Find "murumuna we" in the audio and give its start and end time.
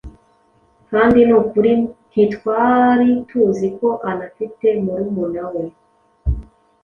4.83-5.63